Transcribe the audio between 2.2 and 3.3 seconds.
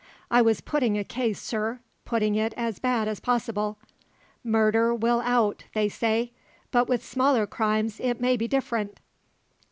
it as bad as